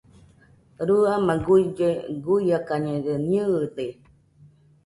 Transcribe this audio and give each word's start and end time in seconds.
Rɨama 0.87 1.33
guille 1.45 1.89
guiakañede, 2.23 3.13
nɨɨde. 3.29 3.85